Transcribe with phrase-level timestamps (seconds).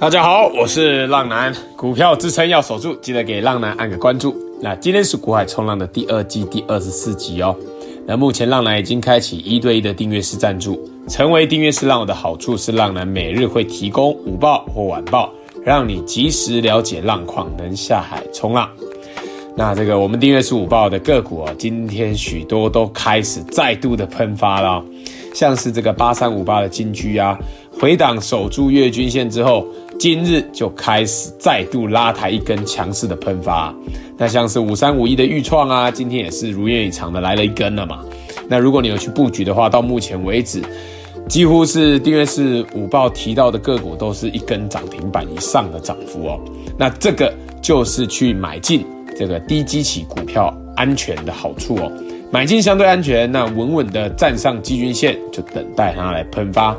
[0.00, 4.32] 大家好，我是浪男，股票支撑要守住，记得给浪男按个关注。
[4.62, 7.52] 那今天是股海冲浪的第二季第二十四集哦。
[8.06, 15.32] 那目前浪男已经开启一对一的订阅式赞助，成为订阅式浪友的好处是，浪男每日会提供午报或晚报，
[15.64, 18.70] 让你及时了解浪况，能下海冲浪。
[19.56, 24.80] 那这个我们订阅式午报的个股哦，今天许多都开始再度的喷发了，
[25.34, 27.36] 像是这个八三五八的金居啊，
[27.80, 29.66] 回档守住月均线之后。
[29.98, 33.74] 今日就开始再度拉抬一根强势的喷发，
[34.16, 38.04] 那像是五三五一的钰创啊，今天也是如愿以偿的来了一根了嘛。
[38.48, 40.62] 那如果你有去布局的话，到目前为止，
[41.28, 46.40] 几乎是订阅式午报提到的个股都是一根涨停板以上的涨幅哦。
[46.78, 48.86] 那这个就是去买进
[49.18, 51.92] 这个低基期股票安全的好处哦，
[52.30, 56.76] 买进相对安全，那稳稳的站上基均线，就等待它来喷发。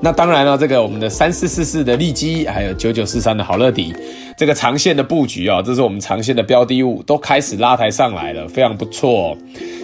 [0.00, 3.94] 那当然了，这个我们的三四四四的利基，还有九九四三的好乐迪，
[4.36, 9.36] 这个长线的布局啊，这是我们长线的标的物，都开始拉抬上来了，非常不错哦。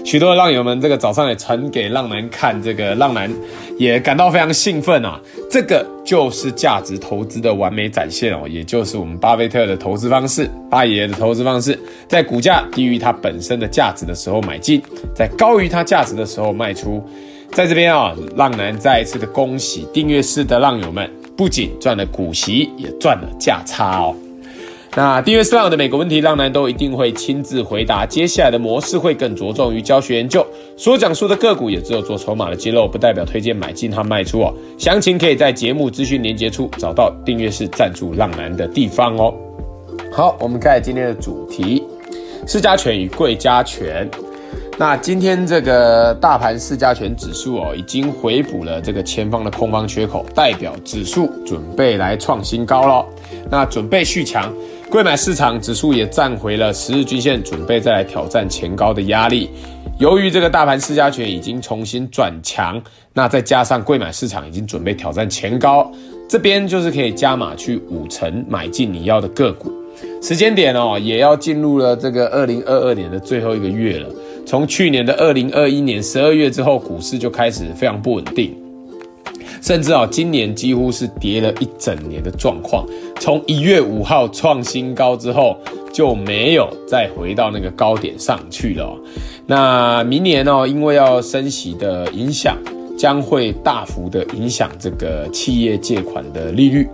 [0.04, 3.30] 许多的浪友们，这个早上也传给浪男看，这个浪男
[3.78, 5.18] 也感到非常兴奋啊。
[5.50, 14.82] 这个就是价值投资的完美展现哦，也就是我们巴菲特的投资方式，巴爷爷的投资方式，在股价低于它本身的价值的时候买进，
[15.14, 17.02] 在高于它价值的时候卖出。
[17.52, 24.14] 在这边啊，浪男再一次的恭喜订阅式的浪友们，不仅赚了股息，也赚了价差哦。
[24.96, 28.06] 那订阅式浪友的每个问题，浪男都一定会亲自回答。
[28.06, 34.54] 接下来的模式会更着重于教学研究，所讲述的个股也只有做筹码的揭露，不代表推荐买进和卖出哦。
[34.78, 39.34] 详情可以在节目资讯连接处找到订阅式赞助浪男的地方哦。
[40.12, 41.82] 好，我们开始今天的主题：
[42.46, 44.08] 私家权与贵家权。
[44.80, 53.06] 那今天这个大盘市加权指数哦，已经回补了这个前方的空方缺口，代表指数准备来创新高了。
[53.50, 54.50] 那准备续强，
[54.88, 59.50] 贵买市场指数也站回了十日均线，准备再来挑战前高的压力。
[59.98, 62.82] 由于这个大盘市加权已经重新转强，
[63.12, 65.92] 那再加上贵买市场已经准备挑战前高，
[66.26, 69.70] 这边就是可以加码去五成买进你要的个股。
[70.22, 74.08] 时间点哦，也要进入了这个二零二二年的最后一个月了。
[74.46, 78.54] 从去年的二零二一年十二月之后，股市就开始非常不稳定，
[79.62, 82.84] 甚至啊，今年几乎是跌了一整年的状况。
[83.20, 85.56] 从一月五号创新高之后，
[85.92, 88.96] 就没有再回到那个高点上去了。
[89.46, 92.56] 那明年哦，因为要升息的影响，
[92.98, 96.88] 将会大幅的影响这个企业借款的利率。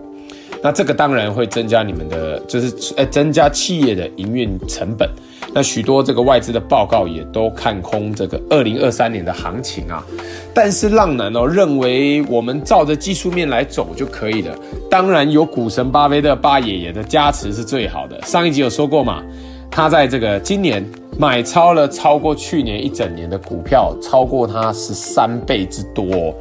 [0.62, 5.08] 那这个当然会增加你们的，就是呃，增加企业的营运成本。
[5.56, 10.04] 那许多这个外资的报告也都看空这个二零二三年的行情啊，
[10.52, 14.54] 但是浪男哦认为我们照着技术面来走就可以了。
[14.90, 18.20] 当然有股神巴菲特巴爷爷的加持是最好的。
[18.20, 19.22] 上一集有说过嘛，
[19.70, 20.84] 他在这个今年
[21.18, 26.34] 买超了超过去年一整年的股票，超过他十三倍之多。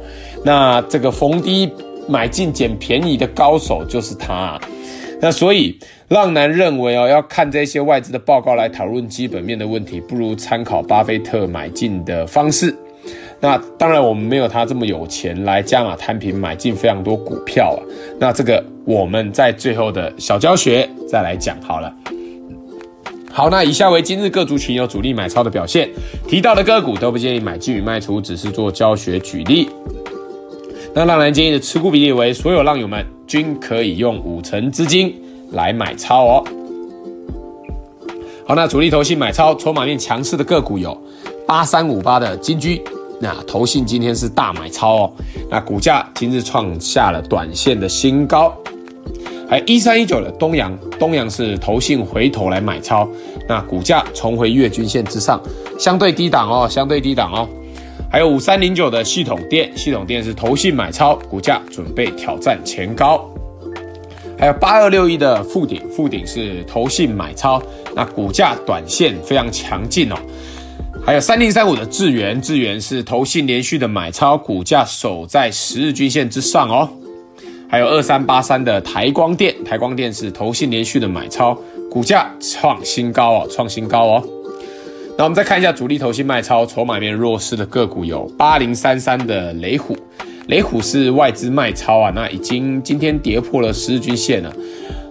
[0.44, 1.72] 那这个逢低
[2.06, 4.60] 买进捡便宜的高手就是他。
[5.20, 5.78] 那所以，
[6.08, 12.74] 浪男认为哦，要看这些外资的报告来讨论基本面的问题，不如参考巴菲特买进的方式。
[13.40, 17.80] 那当然，我们没有他这么有钱来加码摊平买进非常多股票啊。
[18.18, 21.92] 那这个我们在最后的小教学再来讲好了。
[23.30, 25.88] 好，那以下为今日各族群有主力买超的表现，
[26.26, 29.68] 提到的个股都不建议买进与卖出，只是做教学举例。
[30.94, 35.14] 那浪男建议的持股比例为，所有浪友们均可以用五成资金
[35.52, 36.44] 来买超哦。
[38.46, 40.96] 好，那主力投信买超筹码面强势的个股有
[41.46, 42.80] 八三五八的金居，
[43.20, 45.12] 那投信今天是大买超哦，
[45.50, 48.54] 那股价今日创下了短线的新高。
[49.48, 53.08] 还一三一九的东阳，东阳是投信回头来买超，
[53.48, 55.40] 那股价重回月均线之上，
[55.78, 57.48] 相对低档哦，相对低档哦。
[58.10, 63.28] 还有五三零九的系统电，系统电是投信买超，股价准备挑战前高。
[64.38, 67.60] 还有八二六一的富鼎，富鼎是投信买超，
[67.94, 70.16] 那股价短线非常强劲哦。
[71.04, 76.88] 还有三零三五的智源，智源是投信连续的买超，股价守在十日均线之上哦。
[77.68, 81.56] 还有二三八三的台光电，台光电是投信连续的买超，
[81.90, 84.28] 股价创新高哦，创新高哦。
[85.18, 89.96] 那我们再看一下主力投信卖超筹码面弱势的个股有八零三三的雷虎，
[90.48, 94.52] 雷虎是外资卖超啊，那已经今天跌破了十日均线了。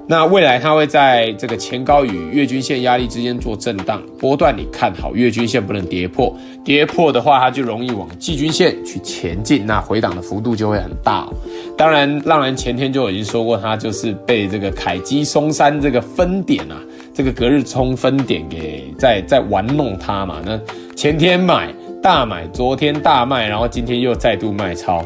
[0.08, 6.32] 那未来它会在这个前高与月均线压力之间做震荡波段，你看好月均线不能跌破，
[6.64, 11.34] 跌破的话它就容易往季均线去前进，那回档的幅度就会很大哦。
[11.76, 16.78] 当然，浪人前天就已经说过，它就是被这个凯基松山这个分点啊，
[17.12, 20.40] 这个隔日冲分点给在在玩弄它嘛。
[20.46, 20.60] 那
[20.96, 21.74] 前天买
[22.04, 25.04] 大买，昨天大卖，然后今天又再度卖超。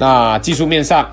[0.00, 1.06] 那技术面上。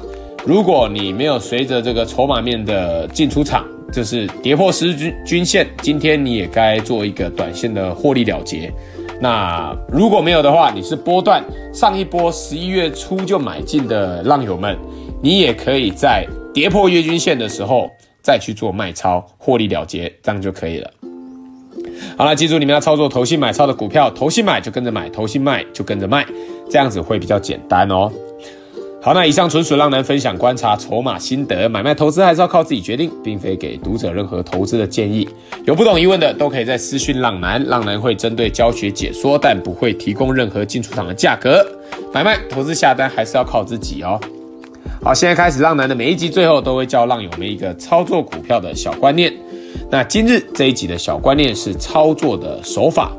[0.46, 8.72] 如果你没有随着这个筹码面的进出场，就是跌破十日均均线，今天你也该做一个短线的获利了结。
[9.20, 11.44] 那如果没有的话，你是波段
[11.74, 14.78] 上一波十一月初就买进的浪友们，
[15.20, 17.90] 你也可以在跌破月均线的时候
[18.22, 20.92] 再去做卖超获利了结，这样就可以了。
[22.16, 26.24] 好了，记住你们要操作投信买超的股票，投信买就跟着买，投信卖就跟着卖，
[26.70, 28.12] 这样子会比较简单哦。
[29.06, 35.30] 好，那以上纯属浪男分享观察筹码心得，买卖投资还是要靠自己决定，并非给读者任何投资的建议。
[35.64, 41.64] 有不懂疑问的都可以在私讯浪男，浪男会针对教学解说，但不会提供任何进出场的价格。
[42.12, 44.20] 买卖投资下单还是要靠自己哦。
[45.04, 49.32] 好，现在开始，浪男的每一集最后都会教浪友们一个操作股票的小观念。
[49.92, 53.12] 那今日这一集的小观念是操作的手法。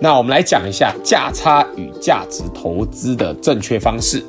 [0.00, 4.20] 那我们来讲一下价差与价值投资的正确方式。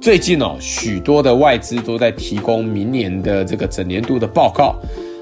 [0.00, 4.74] 最近哦，许多的外资都在提供明年的这个整年度的报告。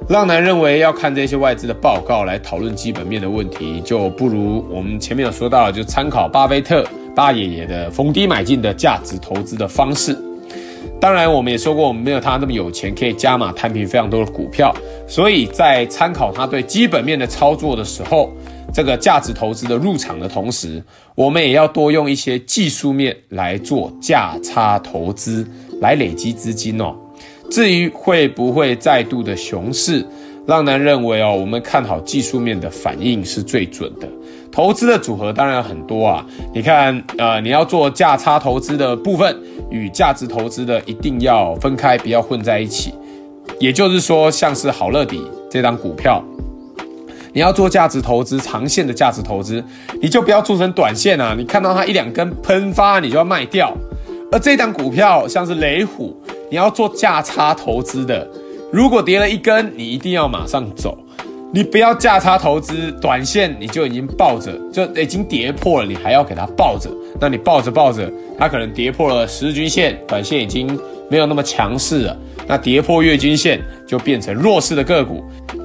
[0.09, 10.17] 浪男认为要看这些外资的报告来讨论基本面的问题，就不如我们前面有说到了，就参考巴菲特巴爷爷的逢低买进的价值投资的方式。
[11.01, 14.73] 当然，我们也说过，我们没有他那么有钱，可以加码摊平非常多的股票，
[15.09, 18.31] 所以在参考他对基本面的操作的时候。
[18.73, 20.83] 这个价值投资的入场的同时，
[21.15, 25.47] 我们也要多用一些技术面来做价差投资，
[25.81, 26.95] 来累积资金哦。
[27.51, 30.07] 至于会不会再度的熊市，
[30.47, 34.07] 浪男认为哦，我们看好技术面的反应是最准的。
[34.53, 36.25] 投资的组合当然很多啊，
[36.55, 39.35] 你看，呃，你要做价差投资的部分
[39.71, 42.93] 与价值投资的一定要分开，不要混在一起。
[43.59, 46.23] 也就是说，像是好乐迪这档股票。
[47.39, 49.65] 你要做价值投资，长线的价值投资，
[50.03, 51.37] 你就不要做成短线啊！
[51.39, 53.73] 你看到它一两根喷发，你就要卖掉。
[54.33, 56.21] 而这档股票像是雷虎，
[56.51, 58.29] 你要做价差投资的，
[58.73, 60.99] 如果跌了一根，你一定要马上走。
[61.53, 66.91] 你不要价差投资，短线你就已经抱着，就已经跌破了，你还要给它抱着。
[67.21, 70.77] 那你抱着抱着，它可能跌破了十日均线，短线已经
[71.09, 72.17] 没有那么强势了。
[72.49, 75.23] 那跌破月均线就变成弱势的个股。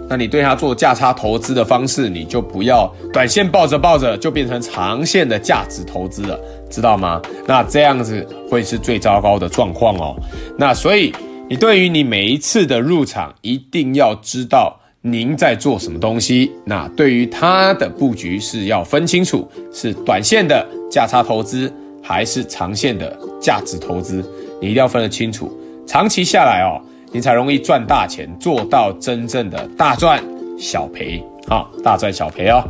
[0.09, 6.39] 那你对它做价差投资的方式，你就不要短线抱着抱着就变成长线的价值投资了，
[6.69, 7.21] 知道吗？
[7.47, 10.15] 那这样子会是最糟糕的状况哦。
[10.57, 11.13] 那所以
[11.49, 16.51] 你对于你每一次的入场，一定要知道您在做什么东西。
[16.65, 21.71] 那对于它的布局是要分清楚，是短线的价差投资
[22.03, 24.23] 还是长线的价值投资，
[24.61, 25.51] 你一定要分得清楚。
[25.87, 26.79] 长期下来哦。
[27.13, 30.21] 你才容易赚大钱，做到真正的大赚
[30.57, 32.61] 小赔，好，大赚小赔哦。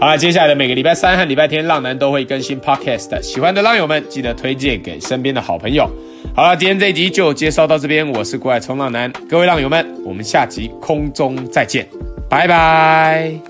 [0.00, 5.90] 好了，接下来的每个礼拜三和礼拜天，浪男都会更新 Podcast，喜欢的浪友们记得推荐给身边的好朋友。
[6.34, 11.86] 好了，今天这一集就介绍到这边，我是股海冲浪男，各位浪友们，我们下集空中再见，
[12.28, 13.49] 拜拜。